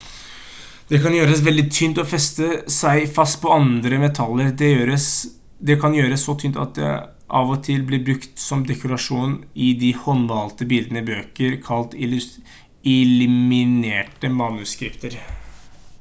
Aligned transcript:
det 0.91 0.99
kan 1.01 1.15
gjøres 1.15 1.41
veldig 1.47 1.63
tynt 1.79 1.99
og 2.03 2.07
feste 2.13 2.47
seg 2.75 3.03
fast 3.17 3.37
på 3.43 3.51
andre 3.55 3.99
metaller. 4.03 4.47
det 5.69 5.75
kan 5.83 5.97
gjøres 5.99 6.25
så 6.29 6.35
tynt 6.45 6.57
at 6.65 6.73
det 6.79 6.89
av 7.41 7.53
og 7.57 7.61
til 7.69 7.85
ble 7.91 7.99
brukt 8.07 8.43
som 8.47 8.65
dekorasjon 8.71 9.37
i 9.69 9.71
de 9.85 9.93
håndmalte 10.07 10.67
bildene 10.75 11.03
i 11.05 11.11
bøker 11.11 11.59
kalt 11.69 11.97
«illuminerte 12.95 14.33
manuskripter» 14.41 15.21